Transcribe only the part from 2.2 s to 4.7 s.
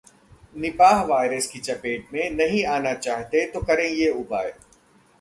नहीं आना चाहते तो करें ये उपाय